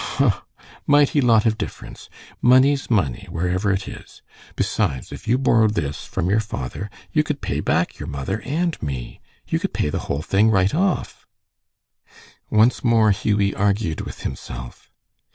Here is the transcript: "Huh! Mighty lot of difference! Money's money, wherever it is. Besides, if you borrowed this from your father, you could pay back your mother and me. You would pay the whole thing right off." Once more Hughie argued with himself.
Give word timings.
"Huh! 0.15 0.41
Mighty 0.87 1.21
lot 1.21 1.45
of 1.45 1.59
difference! 1.59 2.09
Money's 2.41 2.89
money, 2.89 3.27
wherever 3.29 3.71
it 3.71 3.87
is. 3.87 4.23
Besides, 4.55 5.11
if 5.11 5.27
you 5.27 5.37
borrowed 5.37 5.75
this 5.75 6.05
from 6.05 6.27
your 6.27 6.39
father, 6.39 6.89
you 7.11 7.21
could 7.21 7.39
pay 7.39 7.59
back 7.59 7.99
your 7.99 8.07
mother 8.09 8.41
and 8.41 8.81
me. 8.81 9.21
You 9.47 9.59
would 9.61 9.73
pay 9.73 9.89
the 9.89 9.99
whole 10.09 10.23
thing 10.23 10.49
right 10.49 10.73
off." 10.73 11.27
Once 12.49 12.83
more 12.83 13.11
Hughie 13.11 13.53
argued 13.53 14.01
with 14.01 14.21
himself. 14.23 14.89